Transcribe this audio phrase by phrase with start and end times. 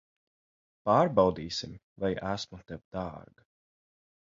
[0.89, 3.49] Pārbaudīsim, vai esmu tev dārga.